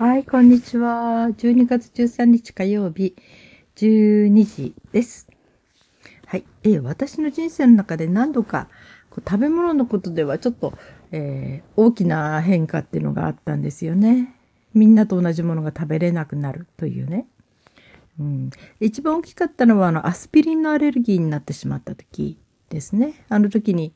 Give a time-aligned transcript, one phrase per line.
[0.00, 1.28] はい、こんにちは。
[1.36, 3.14] 12月13日火曜日、
[3.76, 5.28] 12時です。
[6.24, 8.68] はい、えー、私の人生の中で何度か、
[9.10, 10.72] こう食べ物のことではちょっと、
[11.12, 14.34] えー、大きな変化っていうのがあったんですよね。
[14.72, 17.26] みんなと同じものが食べれなくなるというね。
[18.18, 22.38] うん、一番大きかったのは、あの、アスピリンのアレルギーになってしまった時
[22.70, 23.26] ですね。
[23.28, 23.92] あの時に、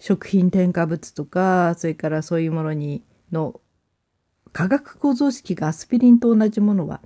[0.00, 3.60] 食品添加物とか、それからそういうものに、の
[4.52, 7.00] 化学構造式がアスピリンと同じものは、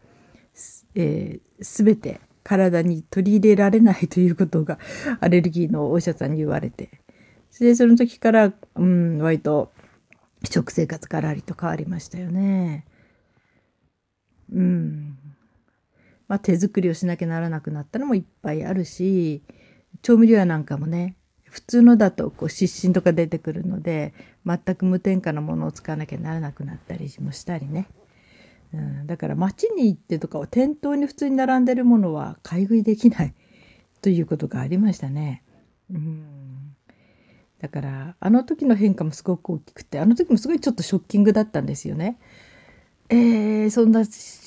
[0.94, 4.78] えー、全て体に取り入れられないということが
[5.20, 6.90] アレルギーのお医者さんに言われて、
[7.58, 9.72] で、その時から、うん、割と
[10.44, 12.84] 食生活からりと変わりましたよね。
[14.52, 15.16] うん。
[16.28, 19.42] まあ手作りをしなきゃならなくなったのもいっぱいあるし、
[20.02, 21.16] 調味料やなんかもね、
[21.54, 24.12] 普通のだとこう湿疹とか出てくるので
[24.44, 27.86] 全く無添加のものを使わなきゃならなくなったりもしたりね、
[28.72, 33.34] うん、だから街に行ってとか店頭に普通に並んでるものは買い食いできない
[34.02, 35.44] ということがありましたね。
[35.92, 36.74] うん、
[37.60, 42.18] だからあの時の変化もすごく大きくてあの時もすごいちょっとショッキングだったんですよね。
[43.10, 44.02] えー、そんな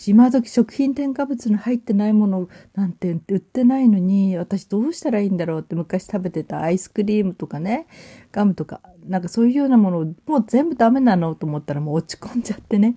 [0.08, 7.88] 今時食品添加物の入ってないものなんて売ってないのに私どうしたらいいんだろうって昔食べてたアイスクリームとかね
[8.32, 12.96] ガムとかなんかそういうようなものもう全部ダメなのと思ったらもう落ち込んじゃってね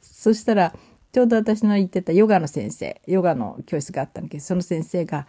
[0.00, 0.74] そしたら
[1.12, 5.26] ちょうど私の言ってたヨガの先生ヨガの教室があったんだけどその先生が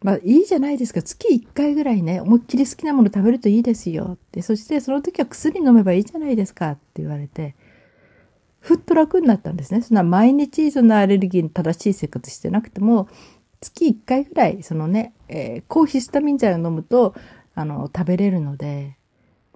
[0.00, 1.02] まあいいじゃないですか。
[1.02, 4.42] 月1回ぐらいね、思いっきり好きなもの食べるといいですよって。
[4.42, 7.56] そしてその時は薬飲めばいいじゃないですかって言われて。
[8.60, 9.82] ふっと楽になったんですね。
[9.82, 13.08] そんな毎日そのアレルギーに正しい生活してなくても、
[13.60, 17.14] 月1回ぐらい、そのね、えー、抗ヒスタミン剤を飲むと、
[17.54, 18.96] あの、食べれるので、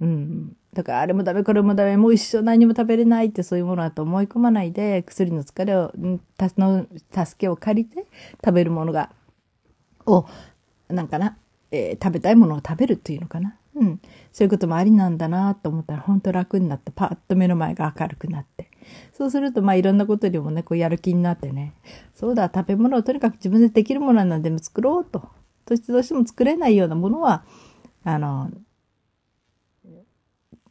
[0.00, 0.56] うん。
[0.72, 5.92] だからあれもダメ、これもダメ、もう一生何も食べれないってそういうものだと思い込まないで、薬の疲れを、
[6.36, 8.06] たの助けを借りて
[8.44, 9.12] 食べるものが、
[10.06, 10.26] を、
[10.88, 11.38] なんかな、
[11.70, 13.56] えー、食べたいものを食べるっていうのかな。
[13.76, 14.00] うん。
[14.32, 18.71] そういうこともありなんだなと思ったら、本当楽になって、パッと目の前が明るくなって。
[19.12, 21.74] そうすると、まあいろんなことにもね、こうやる気になってね、
[22.14, 25.28] そうだ、食べ物をとにかく自分でできるものなんでも作ろうと。
[25.68, 27.44] そしてどうしても作れないようなものは、
[28.04, 28.50] あの、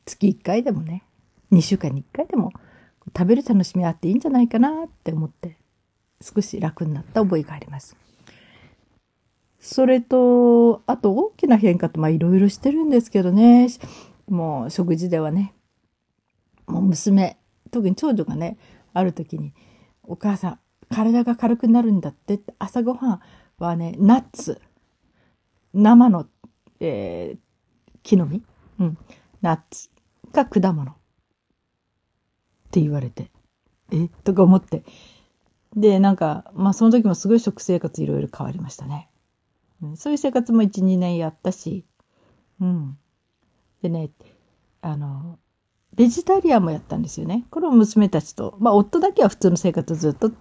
[0.06, 1.04] 月1回でもね、
[1.52, 2.52] 2週間に1回でも
[3.18, 5.58] 食べる楽しみあっていいんじゃないかなって思って、
[6.22, 7.96] 少し楽になった覚えがあります。
[9.60, 13.68] それと、あと大きな変化ってまあいろいろしてるんですけどね、
[14.28, 15.54] もう食事ではね、
[16.68, 17.38] もう娘、
[17.72, 18.58] 特に長女がね、
[18.94, 19.54] ある時に、
[20.04, 20.60] お母さん、
[20.90, 23.22] 体が軽くなるんだって朝ごはん
[23.58, 24.62] はね、ナッツ、
[25.74, 26.28] 生の、
[26.80, 27.40] えー、
[28.04, 28.44] 木の実
[28.80, 28.98] うん。
[29.42, 29.90] ナッツ
[30.32, 30.92] か果物。
[30.92, 30.96] っ
[32.72, 33.32] て言われて。
[33.92, 34.84] えとか思って。
[35.76, 39.10] で、なんか、まあその時もすごい食生活いろいろ変わりましたね。
[39.82, 41.86] うん、そういう生活も1、2年やったし。
[42.60, 42.98] うん。
[43.82, 44.12] でね、
[44.82, 45.40] あの、
[45.96, 47.46] ベジタリアンもやったんですよね。
[47.50, 50.32] これも娘たちと、まあ夫だけは普通の生活をずっと、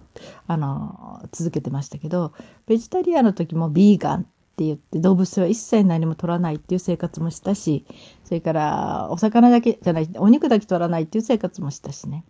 [0.47, 2.33] あの、続けてましたけど、
[2.67, 4.23] ベジタリアンの時もビーガンっ
[4.55, 7.85] て言って動物は一切何も取らないっていう生活もしたし、
[8.23, 12.23] それからお魚だけじゃない、お肉だけ取らないっていう生活もしたしね。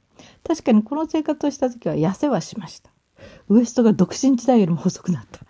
[0.43, 2.91] 確かにこの生活をした時は痩せはしました。
[3.49, 5.41] ウエストが独身時代よりも細くなった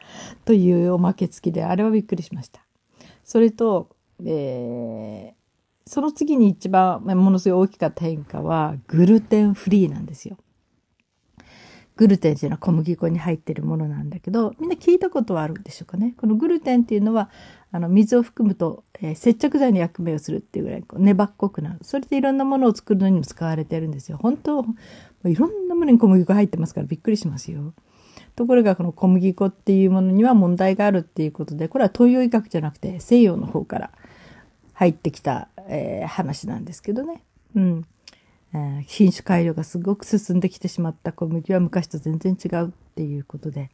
[0.44, 2.62] というおまけ付きで、あれはびっくりしました。
[3.24, 3.96] それと、
[4.26, 5.41] えー、
[5.92, 10.38] その次に一番ものすごい大きかった変化はグルテンフリーなんですよ。
[11.98, 16.14] グルテンっていうのは小麦粉に入っているものなんだけど、みんな聞いたことはあるんでしょうかね。
[16.16, 17.30] このグルテンっていうのは、
[17.74, 21.80] あの、水を含むと、えー、接着剤の役目をするっていうぐらいこう粘っこくなる。
[21.82, 24.18] それでいろんなものを作るのにも使われてるんですよ。
[24.18, 24.66] 本当、
[25.26, 27.74] いろんなものに小麦粉入ってますからびっくりしますよ。
[28.38, 33.92] ところがこの小麦粉っていうものには問題があるっていうことで、これは東洋医学じゃなくて西洋の方から
[34.82, 37.24] 入ってきた、えー、話なんですけどね。
[37.56, 37.86] うん。
[38.54, 43.70] えー、品種改良がすごく進んできてしまった小麦は昔と全然違うっていうことで。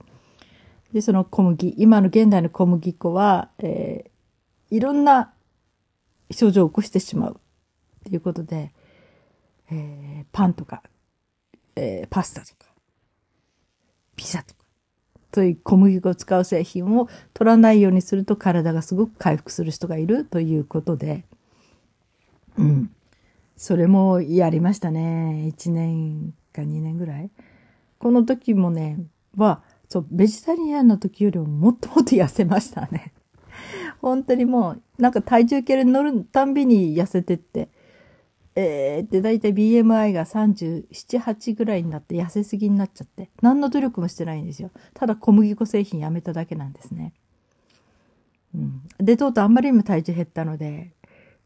[0.93, 5.33] で、その小麦、今の現代の小麦粉は、えー、いろんな
[6.31, 8.73] 症状を起こしてしまうっていうことで、
[9.71, 10.83] えー、パンとか、
[11.75, 12.71] えー、パスタとか、
[14.15, 14.61] ピザとか、
[15.33, 21.25] そういう小麦粉を使う製品を取らないようにすると体がすごく回復する人がいるということで、
[22.57, 22.91] うん。
[23.55, 25.51] それもやりましたね。
[25.55, 27.31] 1年か2年ぐらい。
[27.99, 28.99] この時もね、
[29.35, 33.13] は、そう、ベジタリアンの時よりももっともっと痩せましたね。
[34.01, 37.69] 本当にもう、なんか体重計に乗るたんびに痩せてって、
[38.55, 44.71] えー、で、だいたい BMI が37、8ぐらいになって痩せすぎになっちゃって、何の努力もしてないんですよ。
[44.93, 47.13] ただ小麦粉製品やめただけなんですね。
[48.55, 48.81] うん。
[48.97, 50.91] で、とうとうあんまりにも体重減ったので、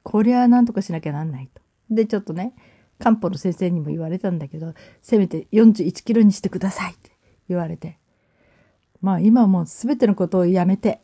[0.03, 1.61] こりゃなんとかしなきゃなんないと。
[1.89, 2.53] で、ちょっとね、
[2.99, 7.11] 漢方の先生にも言われたんだけど、せめて41キロにしてくださいって
[7.49, 7.97] 言われて。
[9.01, 11.01] まあ今はもう全てのことをやめて、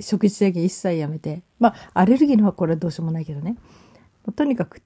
[0.00, 3.56] 食事制限一切やめて、まあアレルギーのはこれはどうしようもないけどね。
[4.34, 4.82] とにかく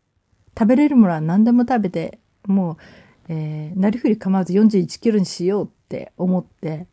[0.57, 2.77] 食べれるものは何でも食べて、もう、
[3.29, 6.87] えー、なりふり構わず41キロにしようって思って、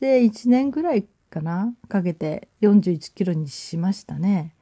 [0.00, 4.54] で、1年ぐらいかなかけて41キロにしましたね。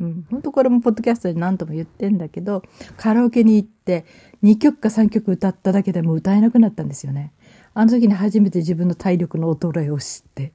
[0.00, 0.26] うん。
[0.30, 2.62] ほんとこれもポッドキャストで何度も言ってんだけど、
[2.96, 4.04] カラオケに行って
[4.42, 7.32] 2曲か3曲歌っただけでも歌えなくなったんですよね。
[7.74, 10.52] あの時に初めて自分の体力の衰えを知って、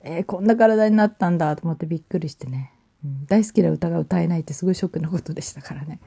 [0.00, 2.72] えー、こんな体になったんだと思ってびっくりしてね。
[3.04, 6.00] うん、大好きな歌が歌えないってすごいショックなことでしたからね。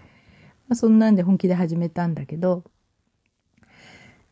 [0.67, 2.63] まあ、そんなんで本気で始めたんだけど、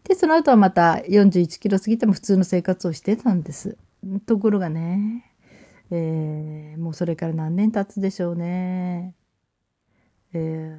[0.03, 3.77] で、その後はまた41キロ過ぎても普通の生活をしてたんです。
[4.25, 5.26] ところがね、
[5.91, 9.15] えー、もうそれから何年経つでしょうね。
[10.33, 10.77] え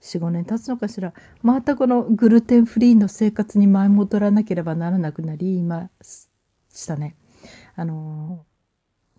[0.00, 1.12] ー、4、5年経つのかしら。
[1.42, 7.16] またこのグルテンフリーの生活に前戻らなければならなくなりましたね。
[7.76, 8.44] あの、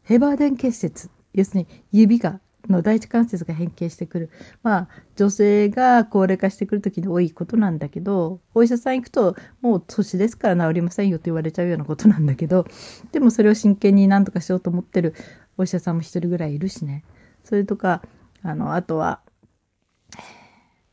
[0.04, 1.10] ヘバーデン結節。
[1.34, 4.30] 要するに指がの第一関節が変形してくる。
[4.64, 12.66] まあ、女性が高齢化してくるときに多いことなんだけど、お医者さん行くと、もう年ですから治りませんよって言われちゃうようなことなんだけど、
[13.12, 15.14] でもそれを真剣に何とかしようと思ってる
[15.58, 17.04] お医者さんも一人ぐらいいるしね。
[17.44, 18.02] それとか、
[18.44, 19.22] あの、あとは、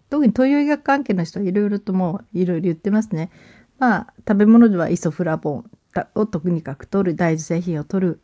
[0.09, 3.31] 特に東洋医学関係の人はいろいろともういろいろ言ってますね。
[3.79, 5.71] まあ、食べ物ではイソフラボン
[6.15, 8.21] をとにかく取る、大豆製品を取る、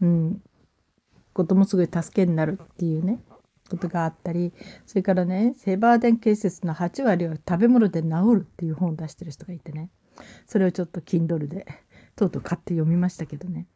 [0.00, 0.42] うん、
[1.38, 3.20] こともすごい助けになるっていうね、
[3.70, 4.52] ことがあったり、
[4.86, 9.88] それからね、セバーデン建設の8割は食べ物で治るっていう本を出してる人がいてね、
[10.48, 11.64] それをちょっと Kindle で
[12.16, 13.66] とうとう買って読みましたけどね。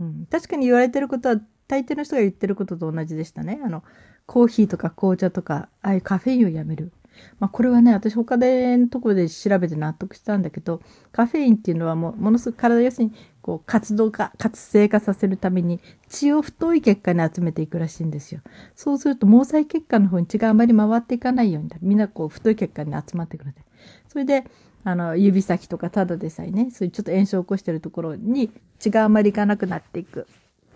[0.00, 1.36] うん、確かに言われてることは
[1.68, 3.60] 大抵の人が言ってることと同じでしたね。
[3.62, 3.84] あの、
[4.24, 6.92] コーヒーとか紅茶とか、ああいうカフェインをやめる。
[7.38, 10.80] まあ、これはね、私他でのところで調べて納得したんだけど、
[11.12, 18.40] カフェインっていうのはもうものすごく体、要するにこう活動化、活性化させるために血を太い血管に集めていくらしいんですよ。
[18.74, 21.70] そうすると毛細血管の方に血があまり回っていかないように。
[21.80, 23.60] みんなこう太い血管に集まってくるで。
[24.08, 24.44] それで、
[24.84, 30.26] あの、指先とかただでさえね、そういうちょっと炎症を起こしてるところに血があまりいかなくなっていく。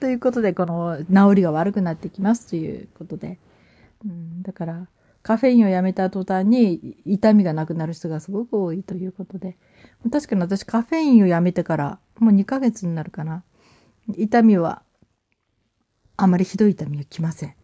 [0.01, 3.39] ということで、この治りが悪くなってきますということで。
[4.05, 4.89] うん、だから、
[5.23, 9.59] カフェインをやめた途端に痛みがなくなる人がすごく多いということで。
[10.11, 13.45] 確かに私カフェインをやめてからもう2ヶ月になるかな。
[14.17, 14.83] 痛みは
[16.17, 17.55] あまりひどい痛みは来ません。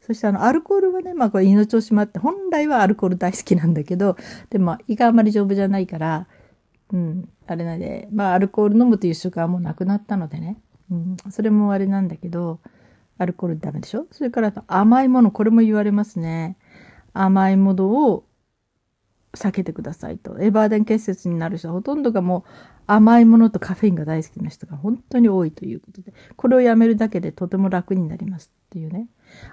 [0.00, 4.18] そしてあの、アルコールはね、まあこれ命をしまって、本来はアルコール大好きなんだけど、
[4.50, 6.26] でも胃があまり丈夫じゃないから、
[6.92, 10.58] うん、あれなんで、まあアルコール飲むという習慣はもうなくなったのでね、
[10.90, 12.60] うん、それもあれなんだけど、
[13.16, 14.06] アルコールダメでしょ？
[14.10, 16.58] それから甘いもの、これも言われますね。
[17.14, 18.26] 甘いものを
[19.32, 20.38] 避けてくださいと。
[20.40, 22.50] エバーデン結節になる人はほとんどがもう
[22.86, 29.08] 甘いものとカフェインが大好きな人が本当に多いということで、これをやめるだけでとても楽になりますっていうね。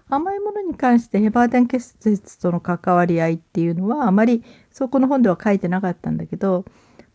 [0.09, 6.65] 甘いものに関してヘバーデン結節との関わり合いっていうのはあまりそこの本では書いてなかったんだけど、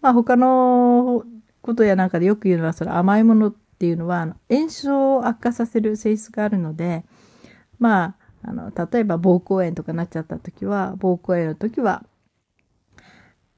[0.01, 1.25] まあ他の
[1.63, 7.05] ことやなんかでよく言うのはその甘いものっていうのは炎症を悪化させる性質があるので、
[7.79, 12.05] まああの、例えば膀胱炎とかなっちゃった時は、膀胱炎の時は、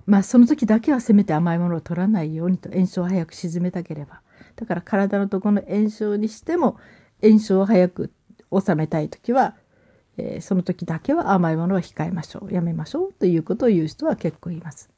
[0.07, 4.23] まあその時だけはせめて甘いものを取らないようにと炎症を早く沈めたければ。
[4.57, 6.79] だから体のとこの炎症にしても
[7.23, 8.11] 炎症を早く
[8.51, 9.55] 収めたい時は、
[10.17, 12.53] えー、その時だけは甘いものは控えましょう。
[12.53, 14.89] やめましょうということを言う人は結構います。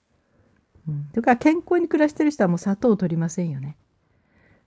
[0.89, 1.11] うん。
[1.13, 3.77] だから健康に暮らしてる人はもう砂糖を取りませんよね。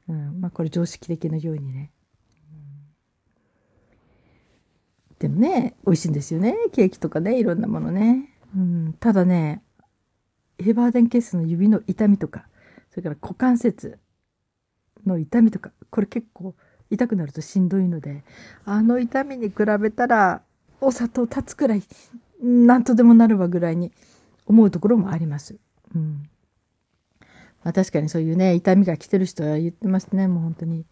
[0.09, 0.41] うん。
[0.41, 1.91] まあこれ常識的なようにね。
[5.23, 6.53] でもね、美味しいんですよね。
[6.73, 8.29] ケーキとかね、いろんなものね。
[8.53, 9.63] うん、ただね、
[10.59, 12.45] ヘバーデンケースの指の痛みとか、
[12.89, 13.99] それから股関節
[15.05, 16.55] の痛みとか、これ結構
[16.89, 18.25] 痛くなるとしんどいので、
[18.65, 20.41] あの痛みに比べたら、
[20.81, 21.83] お砂糖立つくらい、
[22.41, 23.93] なんとでもなるわぐらいに
[24.45, 25.55] 思うところもあります。
[25.95, 26.29] うん。
[27.63, 30.85] まあ確かにそういうね、痛みが来てる人は言ってますね、もう本当に。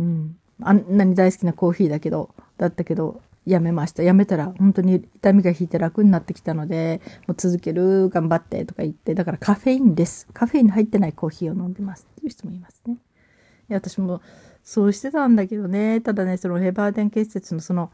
[0.00, 0.36] うん。
[0.62, 4.02] あんなに大好きなコーヒーだけど、だったけど、やめました。
[4.02, 10.28] やめたら本当に痛みが引いて楽になってきたので、もう続ける、頑張ってとか言って、だからカフェインです。
[10.32, 12.94] カフェイン入ってないコーヒーを飲んでますっていう人もいますね。
[12.94, 14.22] いや私も
[14.62, 17.90] そうしてたんだけどね、ただね、そのヘバーデン結節のその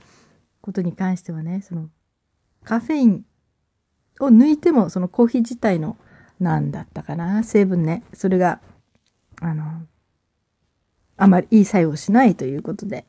[0.60, 1.88] ことに関してはね、その、
[2.64, 3.24] カフェイン
[4.18, 5.96] を抜いても、そのコーヒー自体の、
[6.40, 8.60] なんだったかな、成分ね、それが、
[9.40, 9.86] あの、
[11.16, 13.06] あまりいい作用しないということで、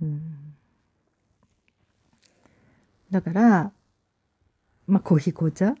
[0.00, 0.37] うん、
[3.10, 3.72] だから、
[4.86, 5.74] まあ、コーヒー紅茶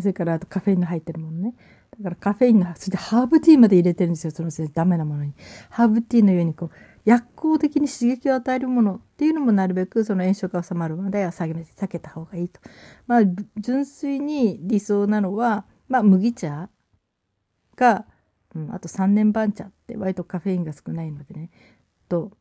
[0.00, 1.54] それからあとカフェインの入ってるものね。
[1.98, 4.72] だからカフェインの、それでハーブティーまで入れてるんですよ、その先生。
[4.72, 5.34] ダメなものに。
[5.70, 6.70] ハーブティーのようにこう、
[7.04, 12.60] 薬効的に刺激を与えるものっていうのもなるべくその炎症が収まるまでは避けた方がいいと。
[13.06, 13.20] まあ、
[13.58, 16.70] 純粋に理想なのは、まあ、麦茶
[17.76, 18.06] が、
[18.54, 21.50] うん、あと3年番茶って割とカフェインが少ないのでね。
[22.08, 22.32] と、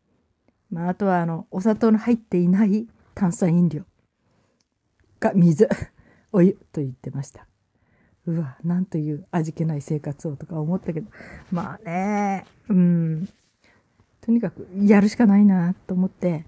[0.71, 3.83] まあ、あとはあの、お砂糖の入っていない炭酸飲料
[5.23, 5.69] が水。
[6.31, 7.47] お湯と言ってました。
[8.25, 11.09] うわ、なんという味気ない生活をとか思ったけど、
[11.51, 13.29] まあね、うん、
[14.21, 16.45] とにかくやるしかないなと思って、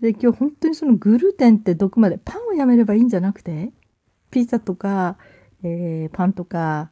[0.00, 3.72] で、今日本当にそのグルテンってどこまで、パンをやめればいいんじゃなくて、
[4.30, 5.16] ピザとか、
[5.62, 6.90] えー、パンとか、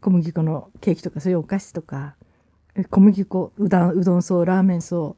[0.00, 2.16] 小麦粉のケーキとかそういうお菓子とか、
[2.90, 5.16] 小麦粉、うどん、うどんそう、ラーメンそ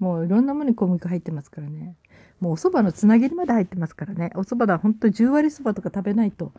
[0.00, 1.96] う、もういろんなものに小麦粉入ってますからね。
[2.40, 4.30] もうお蕎麦のつなぎりまで入ってますからね。
[4.34, 6.52] お蕎麦だ、ほんと10割蕎麦とか食べないと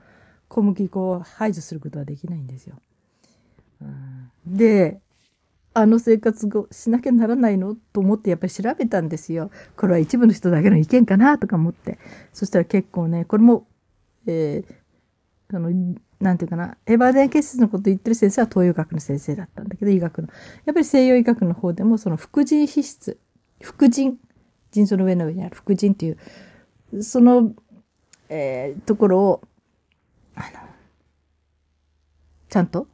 [0.47, 2.75] 小麦粉を排除することはできないんですよ。
[4.45, 4.99] で、
[5.73, 9.51] あの生活をしなきゃならないのと思ってやっぱり調べたんですよ。
[9.77, 11.97] これは一部の人だけの意見かなとか思って。
[12.33, 13.67] そしたら結構ね、これも、
[14.27, 14.73] えー、
[15.49, 15.69] その、
[16.19, 20.27] なんていうかな、エバーデン結節のこと言ってる先生は東洋学の先生だったんだけど、医学の。
[20.65, 23.17] やっぱり西洋医学の方でもその副腎皮質、
[23.61, 24.17] 副腎
[24.71, 27.53] 腎臓の上の上にある副腎っていう、その、
[28.29, 29.41] えー、ところを、
[30.35, 30.47] あの、
[32.49, 32.87] ちゃんと、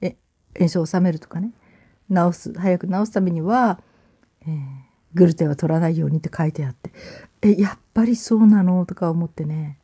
[0.00, 0.16] え、
[0.56, 1.52] 炎症を収めるとかね、
[2.10, 3.80] 治す、早く治すためには、
[4.42, 4.50] えー、
[5.14, 6.92] グルテンは取らないようにって書いてあって、
[7.42, 8.84] え、やっぱりそうなの？
[8.86, 9.78] とか思ってね、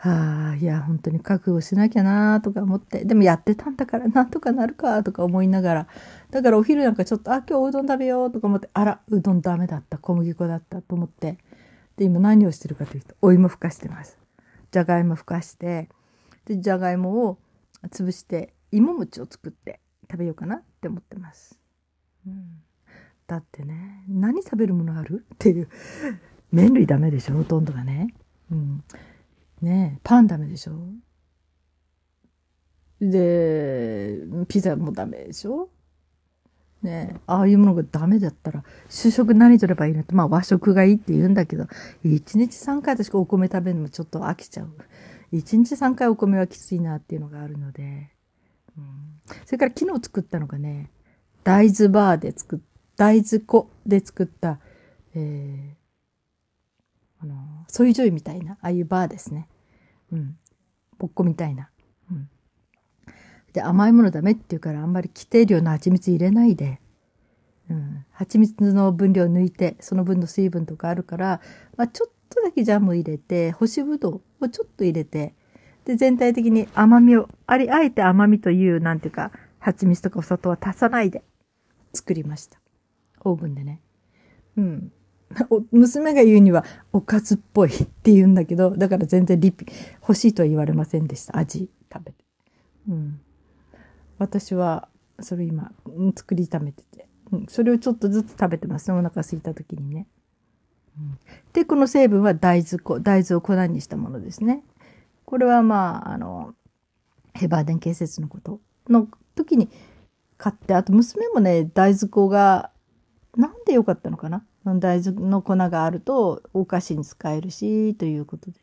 [0.00, 5.86] はあ、いや、本当に覚悟しなきゃなとか思って、でもやってたんだからなんとかなるかとか思いながら、
[6.30, 11.38] だからお昼なんかちょっと、あ、今日うどん食べようとか思って、あら、うどんダメだった、小麦粉だったと思って、
[11.96, 14.16] で、今何をしてるかというと、お芋ふかしてます。
[14.70, 15.88] じゃがいもふかして、
[16.44, 17.38] で、じゃがいもを
[17.90, 21.58] 潰して、芋餅を作って食べようかなって思ってます。
[22.24, 22.62] うん、
[23.26, 25.24] だってね、何食べるものある？
[25.34, 25.68] っていう、
[26.52, 28.14] 麺類ダメでしょ、ほとんどがね。
[28.52, 28.84] うん。
[29.60, 30.72] ねえ、パンダメでしょ？
[33.00, 35.70] で、ピザもダメでしょ？
[36.82, 40.02] ねえ、ああいうものがダメだったら、主食何取ればいいの？
[40.02, 41.64] って、まあ和食がいいって言うんだけど、
[42.04, 44.70] 1日3回しかお米食べるのもちょっと飽きちゃう。
[45.32, 48.10] 1日3回お米はきついなっていうのがあるので、
[48.76, 50.90] うん、それから昨日作ったのがね、
[51.44, 52.58] 大豆バーで作っ、
[52.96, 54.60] 大豆粉で作った、
[55.14, 55.77] えー、
[57.20, 59.48] あの、ソイジョイみたいな、ああいうバーですね。
[60.12, 60.36] うん。
[60.98, 61.70] ぼっこみたいな。
[62.10, 62.28] うん。
[63.52, 66.80] で、甘いものダメって言うから、あんまり規定量の蜂蜜入れないで、
[67.70, 68.04] うん。
[68.12, 71.40] 蜂蜜の分量抜いて、その分の水分とかあるから、
[71.76, 75.34] まあ、ちょっとだけジャム入れて、干しぶどうをちょっと入れて、
[75.84, 81.22] で、全体的に甘みを、あり、あえて甘みという、なんていうか、蜂蜜とかお砂糖は足さないで
[81.92, 82.60] 作りました。
[83.20, 83.80] オーブンでね。
[84.56, 84.92] うん。
[85.72, 89.66] 娘が言うにはおかずっぽいって言うんだけど、だから全然リピ、
[90.00, 91.36] 欲しいとは言われませんでした。
[91.36, 92.24] 味食べて。
[92.88, 93.20] うん。
[94.18, 94.88] 私は、
[95.20, 95.72] それ今、
[96.16, 97.46] 作り炒めてて、うん。
[97.48, 98.98] それをちょっとずつ食べてますね。
[98.98, 100.06] お腹空いた時にね。
[100.98, 101.18] うん、
[101.52, 104.64] で、この成分は大豆粉、大豆を粉にしたものですね。
[105.24, 106.54] これはまあ、あの、
[107.34, 109.68] ヘバーデン建設のことの時に
[110.36, 112.70] 買って、あと娘もね、大豆粉が、
[113.36, 118.60] なんでよかったのかな大豆の粉があるとお菓子に使えるし、ということで。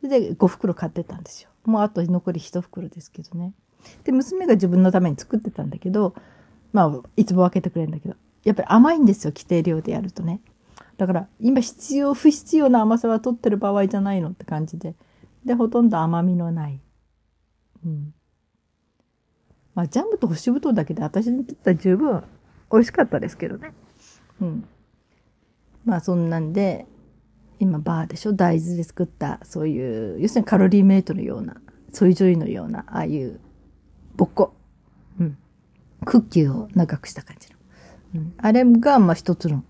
[0.00, 1.50] それで5袋買ってたんですよ。
[1.64, 3.52] もうあと残り1袋ですけどね。
[4.04, 6.14] で、娘が自分のために作ってたんだけど、
[6.72, 10.40] まあ、いつも分けてくれるんだけど、やっぱり甘いんですよ、規定量でやるとね。
[10.96, 14.94] だから、今必要、不必要な甘さは取ってる場合じゃないのって感じで。
[15.44, 16.80] で、ほとんど甘みのない。
[17.84, 18.14] うん。
[19.74, 22.24] まあ、ジャムと干しぶどうだけで私にとっては十分
[22.72, 23.72] 美味しかったですけどね。
[24.40, 24.68] うん。
[25.88, 26.86] まあそんなんで、
[27.58, 28.34] 今バーでしょ？
[28.34, 31.56] 大豆で作った、そういう、要するにカロリーメイトのような、
[31.94, 33.40] ソイジョイのような、ああいう
[34.14, 34.52] ぼっこ。
[35.18, 35.38] うん。
[36.04, 37.56] クッキーを長くした感じの。
[38.16, 38.34] うん。
[38.36, 39.64] あれが、まあ一つの、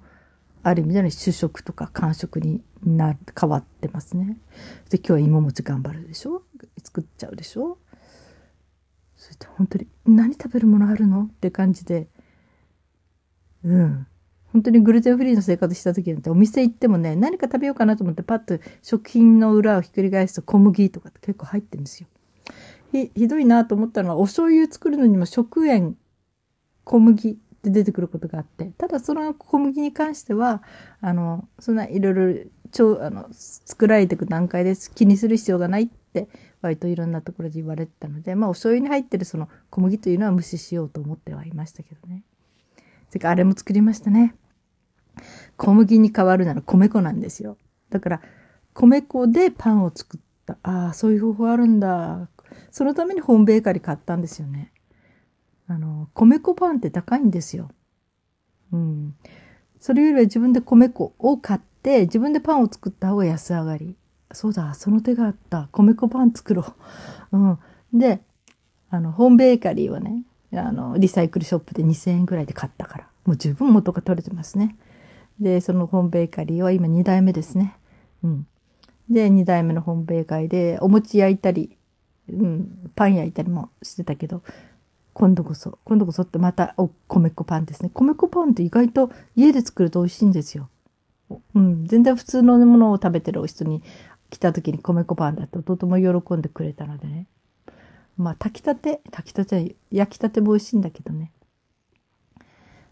[0.64, 4.38] ある意味での主食とか間食にな、変わってますね。
[4.90, 6.42] で、今日は芋餅頑張るでしょ？
[6.82, 7.78] 作っちゃうでしょ？
[9.16, 11.22] そして本当に、何食べるものあるの？
[11.22, 12.08] って感じで、
[13.62, 14.06] うん。
[14.58, 22.08] 本当にグルテンフリーの生活した時なんてお店行ってもね、何か食べようかなと思ってパッと食品の裏をひっくり返すと小麦とかって結構入ってるんですよ。
[22.90, 25.96] ひ、ひどいなと思ったのはお醤油作るのにも食塩、
[26.82, 30.60] 小麦って出てくることがあって、ただその小麦に関しては、
[31.00, 36.28] あの、そんないろいろ超、あの、作られていく段階です気にする必要がないって
[36.62, 42.24] 割といろんなところで言われてたので、まあお醤油に入ってるその小麦というのは無視しようと思ってはいましたけどね。
[43.08, 44.34] それかあれも作りましたね。
[45.56, 47.56] 小麦に変わるなら米粉なんですよ。
[47.90, 48.20] だから、
[48.74, 50.58] 米粉でパンを作った。
[50.62, 52.28] ああ、そういう方法あるんだ。
[52.70, 54.72] そのためにホームベーカリー買ったんですよね。
[55.66, 57.70] あの、米粉パンって高いんですよ。
[58.72, 59.14] うん。
[59.78, 63.96] それよりは自分で米粉を買って、自分でパンを作った方が安上がり。
[64.32, 65.68] そうだ、その手があった。
[65.72, 66.64] 米粉パン作ろ
[67.32, 67.38] う。
[67.38, 67.58] うん。
[67.98, 68.22] で、
[68.90, 73.08] あの、ホームベーカリーはね、あの、リサイクルショップで2000円ぐらいで買ったから。
[73.26, 74.76] もう十分元が取れてますね。
[75.40, 77.76] で、そのホームベーカリーは今2代目ですね。
[78.22, 78.46] うん。
[79.08, 81.76] で、2代目のホームベーカリーでお餅焼いたり、
[82.28, 84.42] うん、パン焼いたりもしてたけど、
[85.14, 87.90] 今度こそ、今度こそってまたお米粉パンですね。
[87.92, 90.68] 米粉パンって意外と家で作ると美味しいんですよ。
[91.54, 93.82] うん、全然普通のものを食べてるお人に
[94.30, 97.26] 来た時に米粉パンだととても喜んでくれたのでね。
[98.16, 101.32] まあ炊きたて、炊きたて、焼きたても美味しいんだけどね。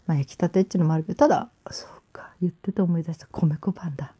[0.05, 4.13] まあ焼きたてっていうのもあるけど、ただ、そうか、言ってて思い出した米粉パンだ。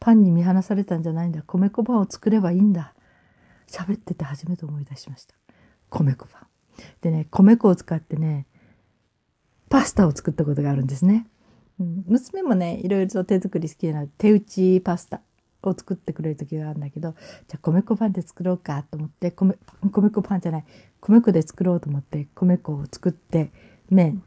[0.00, 1.42] パンに見放されたんじゃないんだ。
[1.46, 2.94] 米粉パンを作ればいいんだ。
[3.68, 5.34] 喋ってて初めて思い出しました。
[5.90, 6.46] 米粉パン。
[7.02, 8.46] でね、米粉を使ってね、
[9.68, 11.26] パスタを作ったことがあるんですね。
[11.78, 15.20] うん、娘もね、いろいろと手作り好きな手打ちパスタ
[15.62, 17.12] を作ってくれる時があるんだけど、
[17.48, 19.56] じゃあ米粉パンで作ろうかと思って、米、
[19.92, 20.64] 米粉パンじゃない、
[21.00, 23.52] 米粉で作ろうと思って、米粉を作って、
[23.90, 24.22] 麺、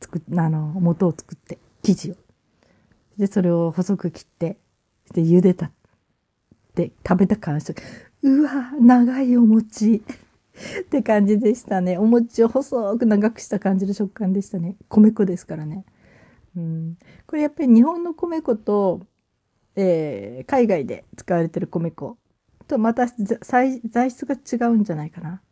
[0.00, 2.16] 作あの、元を作って、生地を。
[3.18, 4.58] で、それを細く切って、
[5.12, 5.70] で、茹でた。
[6.74, 7.74] で、食べた感想。
[8.22, 10.02] うわ、長いお餅。
[10.82, 11.98] って感じでしたね。
[11.98, 14.76] お餅を細く長くした感じの食感でしたね。
[14.88, 15.84] 米粉ですからね。
[16.56, 19.00] うん、これやっぱり日本の米粉と、
[19.74, 22.16] えー、海外で使われてる米粉
[22.68, 25.42] とまた材質が違うんじゃないかな。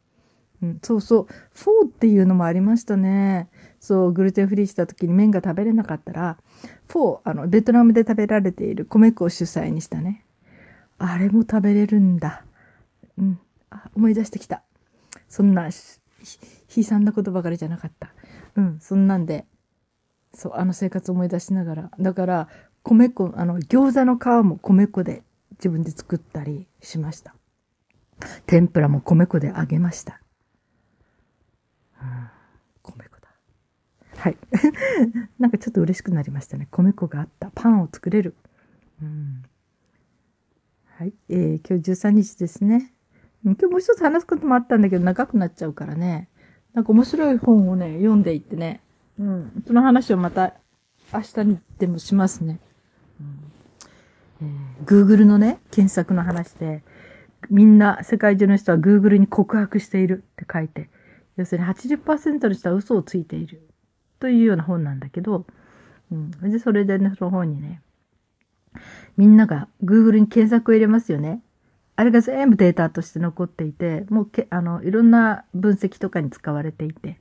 [0.63, 1.27] うん、そうそう。
[1.53, 3.49] フォーっていうのもありましたね。
[3.83, 6.39] そう、グルテンフリーした時に麺が食べれなかったら、
[6.87, 10.25] フォー、あの、ベトナムで食べられている米粉を主催にしたね。
[10.99, 12.45] あれも食べれるんだ。
[13.19, 13.41] うん。
[13.71, 14.63] あ、思い出してきた。
[15.29, 18.15] そんな、悲惨なことばかりじゃなかった。
[18.55, 19.47] うん、そんなんで、
[20.33, 21.91] そう、あの生活を思い出しながら。
[21.99, 22.49] だから、
[22.85, 25.25] 米粉、あの、餃子の皮も米粉で
[25.59, 27.35] 自分で作ったりしました。
[28.47, 30.21] 天ぷらも米粉で揚げました。
[32.01, 32.29] うん、
[34.23, 34.37] はい。
[35.41, 36.69] なんかちょっと嬉しくなりましたね。
[36.71, 37.51] 米粉があった。
[37.53, 38.37] パンを作れる。
[39.03, 39.43] うん、
[40.87, 41.13] はい。
[41.29, 42.93] えー、今日13日ですね。
[43.43, 46.29] 今日もう一つ話すこともあったんだけど長くなっちゃうからね。
[46.73, 48.81] なんか面白い本をね、読んでいってね。
[49.19, 49.65] うん。
[49.67, 50.55] その話をまた
[51.13, 52.61] 明日にでもしますね。
[53.21, 56.85] うんえー、Google のね、検索の話で、
[57.51, 60.91] みんな、世界中の人は Google に告白しているって書いて、
[61.37, 63.72] 要するに80%の人は嘘をついている
[64.23, 65.47] というような本なんだけど、
[66.13, 66.31] うん。
[66.31, 67.83] で、それでね、その本にね、
[69.17, 71.43] みんなが Google に検索を入れますよね。
[71.97, 77.21] あれが全部データとして残っていて、もうけ、あの、いろんな分析とかに使われていて、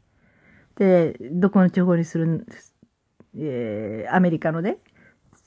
[0.75, 2.75] で、どこの地方にするんです、
[3.35, 4.77] えー、アメリカのね、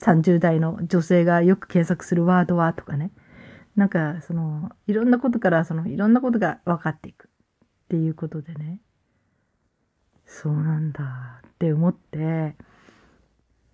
[0.01, 3.13] 30代の女性がよく検索するワードはとかね、
[3.77, 7.31] なんか、その、いろんなことから、その、いろんなことが分かっていくっ
[7.91, 8.81] ていうことでね、
[10.27, 12.55] そうなんだって思って、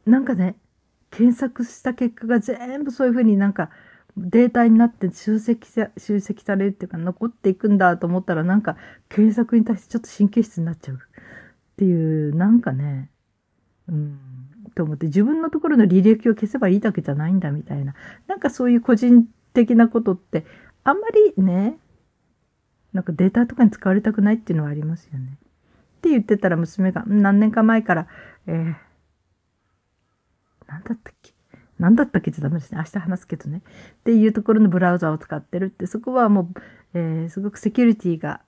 [0.06, 0.56] なんかね、
[1.10, 3.70] 検索した結果が全部そういうふうになんか、
[4.16, 8.76] データになって集積さ、集積されるっていうか残っていくんだと思ったらなんか
[9.08, 10.98] 検索に対してちょっと神経質になっちゃうっ
[11.76, 13.10] ていう、なんかね、
[13.88, 14.18] うん、
[14.74, 17.94] と思って自分のところの履歴を消せばいいだけじゃないんだみたいな。
[18.26, 20.44] なんかそういう個人的なことって
[20.84, 21.78] あんまりね、
[22.92, 25.38] なんかデータとかに使われたくないっていうのはありますよね。
[26.00, 28.06] って言ってたら娘が何年か前から、
[28.46, 28.74] えー、
[30.66, 31.34] なんだったっけ？
[31.78, 32.78] 何だったっけじゃダメですね。
[32.78, 33.62] 明日話すけどね。
[34.00, 36.60] っていうところのブラウザを使ってるって、そこはもう、
[36.94, 38.40] えー、すごくセキュリティが、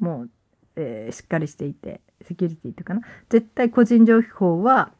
[0.00, 0.30] もう、
[0.76, 3.00] えー、しっかりしていて、セキュリティっていうかな。
[3.30, 4.92] 絶対個人情報は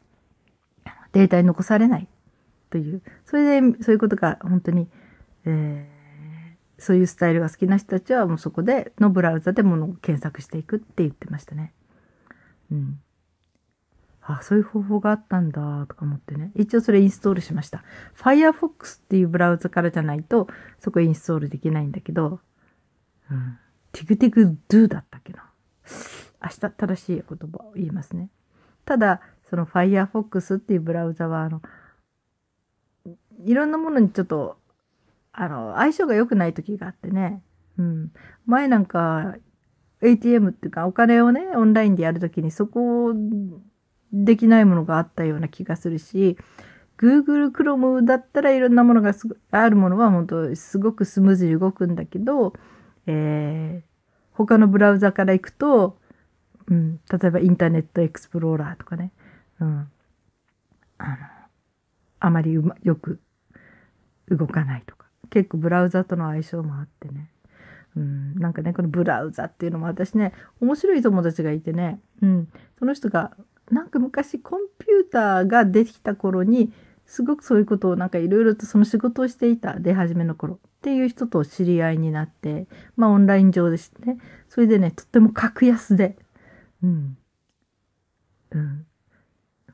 [1.12, 2.08] データに残されない
[2.70, 3.02] という。
[3.26, 4.88] それで、そういうことが本当に、
[5.44, 11.72] えー、そういうスタイルが好きな人たちはもうそこでのブラウザでものを検索していくって言ってましたね。
[12.72, 13.00] うん。
[14.22, 16.52] あ、そういう方法があったんだ、とか思ってね。
[16.54, 17.84] 一応それインストールしました。
[18.16, 22.40] Firefox っていうブラウザからじゃないと、そこインストールできないんだけど、
[23.30, 23.58] うん。
[23.92, 25.50] ティクティクドゥだったっけな。
[26.42, 28.30] 明日正しい言葉を言いますね。
[28.84, 31.60] ただ、その Firefox っていうブラウザは、あの、
[33.44, 34.56] いろんなものにちょっと、
[35.32, 37.42] あの、相性が良くない時があってね。
[37.76, 38.12] うん。
[38.46, 39.34] 前なんか、
[40.02, 43.12] ATM っていうか、お金をね、オンラインでやるときにそこ
[44.12, 46.36] できないものがあったような気がするし、
[46.98, 49.14] Google Chrome だったらいろんなものが
[49.50, 52.52] あるものは本当すごくスムーズに動くんだけど、
[53.06, 55.98] えー、他のブラウザから行くと、
[56.68, 59.12] うん、例えばインターネットエクスプローラーとかね、
[59.60, 59.90] うん、
[60.98, 61.16] あの、
[62.20, 63.20] あまりうま、よく
[64.28, 67.30] 動かないとか、結構ブラウザとの相性もあってね、
[67.96, 73.36] うん、なんかね、このブラウザっていうのも私ね、面白い友達がいてね、うん、その人が、
[73.70, 76.72] なんか昔コンピューターができた頃に、
[77.06, 86.16] すごくそういうことをなんかいろいろとその仕事をしていた、出始めの頃っていう人と知り合いになって、まあオンライン上でしてね、それでね、とっても格安で、
[86.82, 87.18] うん、
[88.52, 88.86] うん、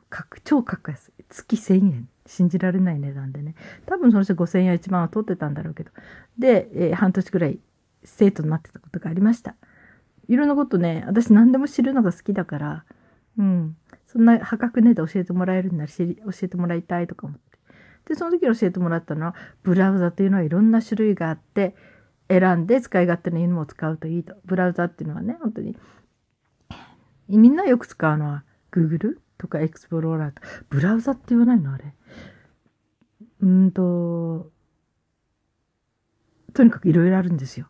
[0.08, 2.08] 格、超格安、月1000円。
[2.28, 3.54] 信じられない値段でね。
[3.86, 5.90] 多分その人5000円や1万は取ってたんだろうけど。
[6.38, 7.58] で、えー、半年くらい
[8.04, 9.56] 生徒になってたことがありました。
[10.28, 12.84] いろんなことね、私何でも知るのが好きだから、
[13.38, 13.76] うん。
[14.06, 16.04] そんな破格値で教えてもらえるんなら教
[16.42, 17.58] えてもらいたいとか思って。
[18.06, 21.74] で、その時教えてもらったのは、ブラウザというのはいろんな種類があって、
[22.28, 24.34] 選んで使い勝手のいいのを使うといいと。
[24.44, 25.76] ブラウザっていうのはね、本当に。
[27.28, 30.48] みんなよく使うのは、Google とかエクスプローラーとか。
[30.68, 31.94] ブラウザって言わないのあれ。
[33.40, 34.50] うんと、
[36.54, 37.68] とにかくいろいろあるんですよ。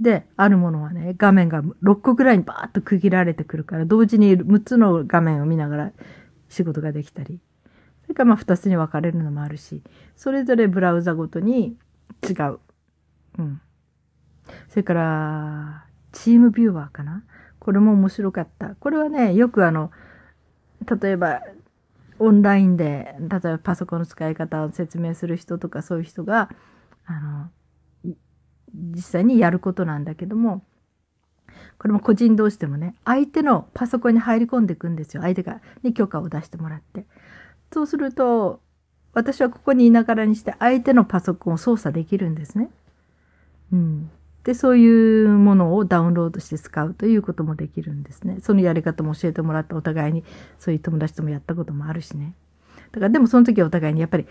[0.00, 5.92] で、あるものはね、画面が6個ぐらいにバーッと区切られてくるから、同時に6つの画面を見ながら
[6.48, 7.40] 仕事ができたり、
[8.02, 9.82] それからまあ2つに分かれるのもあるし、
[10.16, 11.76] それぞれブラウザごとに
[12.28, 12.58] 違う。
[13.38, 13.60] うん。
[14.68, 17.24] それから、チームビューワーかな？
[17.58, 18.74] これも面白かった。
[18.74, 19.92] これはね、よくあの、
[21.00, 21.42] 例えば、
[22.18, 26.50] オンラインで、例えばパソコンの使い方を説明する人とかそういう人が、
[27.06, 27.50] あの、
[28.74, 30.64] 実際にやることなんだけども、
[31.78, 35.22] これも個人同士でもね、相手のパソコンに入り込んでいくんですよ。
[35.22, 37.06] 相手が、に許可を出してもらって。
[37.72, 38.60] そうすると、
[39.12, 42.70] 私はここにいながらにして相手のパソコンを操作できるんですね。
[43.72, 44.10] うん。
[44.44, 48.38] で、そういうものをダウンロードして使うということもできるんですね。
[48.40, 50.24] そのやり方も教えてもらってお互いに、
[50.58, 52.34] そういう友達ともやったこともあるしね。
[52.92, 54.26] だからでもその時はお互いにやっぱり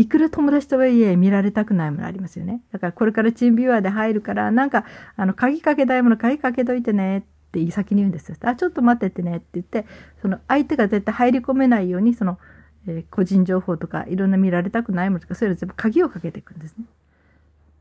[0.00, 2.62] いくら友達とはいえ見られたくないものありますよね。
[2.72, 8.36] だからこれからチームビューアーで入るから、なんか、あの、鍵かけたいもの鍵かけといてねって先に言うんですよ。
[8.40, 9.84] あ、ちょっと待っててねって言って、
[10.22, 12.38] その相手が絶対入り込めないように、その、
[12.86, 16.84] えー、個人情報とかいろんな見られたくないものとか、そういうの全部鍵をかけていくんですね。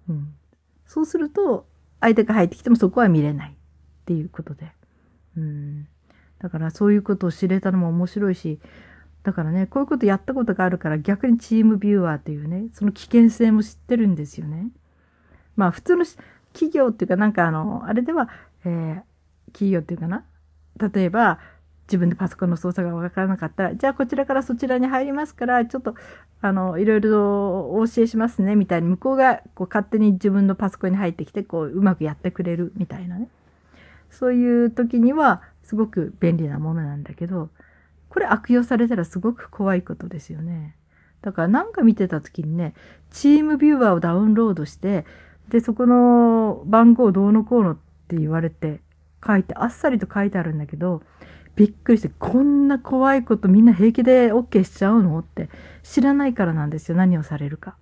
[0.09, 0.33] うん。
[0.85, 1.67] そうすると、
[2.01, 3.53] 相手が入ってきてもそこは見れないっ
[4.03, 4.73] ていうことで。
[5.37, 5.87] うん。
[6.39, 8.59] だからそういうことを知れたのも面白いし、
[9.23, 14.69] だからね、こういうことやったことがあるから逆にチームビューアーというね、その危険性も知ってるんですよね。
[15.55, 16.05] まあ普通の
[16.53, 18.29] 企業っていうかなんかあの、あれでは、
[18.65, 19.01] えー、
[19.51, 20.23] 企業っていうかな？
[20.79, 21.39] 例えば、
[21.87, 25.95] 自分でパソコンの操作がわからなかったら、じゃあこちらからそちらに入りますから、ちょっと、
[26.39, 33.27] あの、いろいろお教えしますね、みたいに、向こうがこう勝手に自分のパソコンに入ってきて、こう、うまくやってくれるみたいなね。
[34.11, 37.49] そういう時には、すごく便利なものなんだけど、
[38.09, 40.75] これ悪用されたらすごく怖いことですよね。
[41.21, 42.73] だからなんか見てた時にね、
[43.11, 45.05] チームビューアーをダウンロードして、
[45.49, 48.81] で、そこの番号どうのこうのって言われて
[49.25, 51.01] 書いて、あっさりと書いてあるんだけど、
[51.55, 55.49] びっくりして、こんな怖いことみんな平気で OK しちゃうのって
[55.83, 56.97] 知らないからなんですよ。
[56.97, 57.75] 何をされるか。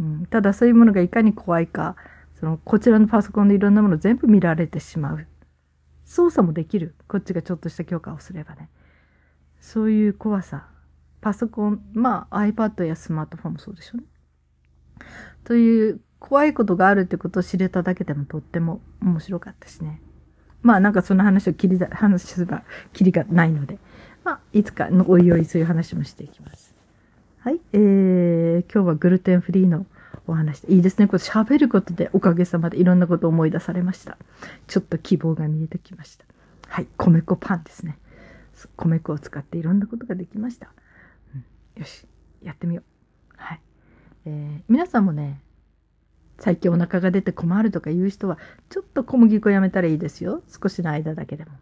[0.00, 1.96] うん、ただそういうものがいかに怖いか、
[2.40, 5.26] その、こちらのパソコンでいろんなもの全部見られてしまう。
[6.04, 6.94] 操作もできる。
[7.06, 8.70] こっちがちょっとした許可をすればね。
[9.64, 10.66] そういう怖さ。
[11.22, 14.04] パソコン、まあ iPad やスマートフォンもそうでしょうね。
[15.42, 20.02] という怖いことがあるってことを知れただけでもとっても面白かったしね。
[20.60, 23.78] まあなんかその話を切りだ、話すれば切りがないので、
[24.22, 26.74] まあいつかのおいおいそういう話もしていきます。
[27.38, 27.58] はい。
[27.72, 29.86] えー、今日はグルテンフリーの
[30.26, 31.06] お話、いいですね。
[31.06, 34.18] これ喋ることでおかげさまでいろんなことを思い出されました。
[34.66, 36.26] ちょっと希望が見えてきました。
[36.68, 36.86] はい。
[36.98, 37.98] 米粉パンですね。
[38.76, 40.72] 米粉を使っていろんなことができました。
[41.34, 42.06] うん、よし、
[42.42, 43.34] やってみよう。
[43.36, 43.60] はい。
[44.26, 45.40] えー、皆さんもね、
[46.38, 48.38] 最近お腹が出て困るとかいう人は、
[48.70, 50.42] ちょっと小麦粉やめたらいいですよ。
[50.48, 51.52] 少しの間だけでも。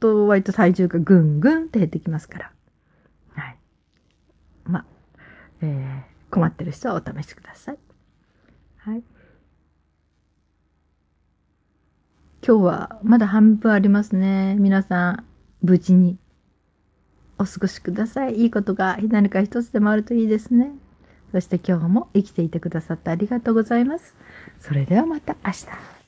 [0.00, 2.52] と割と体重がぐんぐんって減ってきますから。
[3.34, 3.58] はい。
[4.64, 4.86] まあ、
[5.60, 7.78] えー、困ってる人はお試しください。
[8.78, 9.02] はい。
[12.42, 14.56] 今日はまだ半分ありますね。
[14.58, 15.24] 皆さん、
[15.62, 16.18] 無事に
[17.38, 18.36] お過ごしください。
[18.36, 20.72] いいことが何か一つでもあるといいですね。
[21.32, 24.14] そして今日も生きていてくださってありがとうございます。
[24.60, 25.99] それではまた明日。